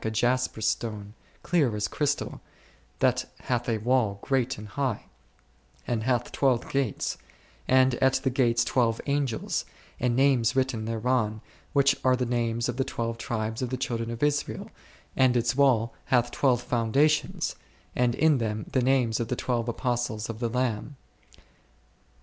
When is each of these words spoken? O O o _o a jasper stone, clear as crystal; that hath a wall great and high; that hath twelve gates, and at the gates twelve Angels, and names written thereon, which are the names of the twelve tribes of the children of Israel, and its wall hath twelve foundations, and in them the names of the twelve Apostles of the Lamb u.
O 0.03 0.03
O 0.05 0.09
o 0.09 0.09
_o 0.09 0.11
a 0.11 0.19
jasper 0.19 0.61
stone, 0.63 1.13
clear 1.43 1.75
as 1.75 1.87
crystal; 1.87 2.41
that 3.01 3.25
hath 3.41 3.69
a 3.69 3.77
wall 3.77 4.17
great 4.23 4.57
and 4.57 4.69
high; 4.69 5.05
that 5.85 6.01
hath 6.01 6.31
twelve 6.31 6.67
gates, 6.71 7.19
and 7.67 7.93
at 7.93 8.13
the 8.15 8.31
gates 8.31 8.63
twelve 8.65 8.99
Angels, 9.05 9.63
and 9.99 10.15
names 10.15 10.55
written 10.55 10.85
thereon, 10.85 11.39
which 11.73 11.95
are 12.03 12.15
the 12.15 12.25
names 12.25 12.67
of 12.67 12.77
the 12.77 12.83
twelve 12.83 13.19
tribes 13.19 13.61
of 13.61 13.69
the 13.69 13.77
children 13.77 14.09
of 14.09 14.23
Israel, 14.23 14.71
and 15.15 15.37
its 15.37 15.55
wall 15.55 15.93
hath 16.05 16.31
twelve 16.31 16.63
foundations, 16.63 17.55
and 17.95 18.15
in 18.15 18.39
them 18.39 18.65
the 18.71 18.81
names 18.81 19.19
of 19.19 19.27
the 19.27 19.35
twelve 19.35 19.69
Apostles 19.69 20.31
of 20.31 20.39
the 20.39 20.49
Lamb 20.49 20.95
u. 21.37 21.43